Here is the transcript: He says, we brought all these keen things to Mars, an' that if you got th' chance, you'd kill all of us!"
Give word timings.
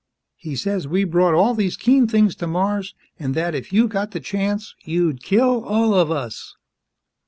He 0.37 0.55
says, 0.55 0.87
we 0.87 1.03
brought 1.03 1.35
all 1.35 1.53
these 1.53 1.77
keen 1.77 2.07
things 2.07 2.33
to 2.37 2.47
Mars, 2.47 2.95
an' 3.19 3.33
that 3.33 3.53
if 3.53 3.71
you 3.71 3.87
got 3.87 4.11
th' 4.13 4.23
chance, 4.23 4.73
you'd 4.83 5.21
kill 5.21 5.63
all 5.63 5.93
of 5.93 6.09
us!" 6.09 6.55